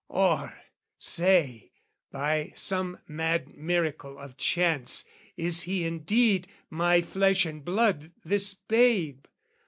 [0.09, 0.51] Or
[0.97, 1.73] say,
[2.11, 5.05] by some mad miracle of chance,
[5.37, 9.25] Is he indeed my flesh and blood, this babe?